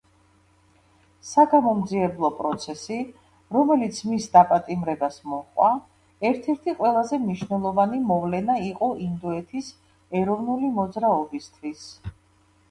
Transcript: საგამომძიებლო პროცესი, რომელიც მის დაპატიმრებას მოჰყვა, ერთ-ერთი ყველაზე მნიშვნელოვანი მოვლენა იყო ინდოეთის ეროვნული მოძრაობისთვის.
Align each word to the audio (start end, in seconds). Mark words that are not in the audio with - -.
საგამომძიებლო 1.31 2.31
პროცესი, 2.37 2.95
რომელიც 3.57 3.99
მის 4.13 4.25
დაპატიმრებას 4.37 5.19
მოჰყვა, 5.33 5.69
ერთ-ერთი 6.31 6.75
ყველაზე 6.81 7.21
მნიშვნელოვანი 7.29 8.01
მოვლენა 8.13 8.59
იყო 8.71 8.91
ინდოეთის 9.09 9.71
ეროვნული 10.25 10.73
მოძრაობისთვის. 10.83 11.89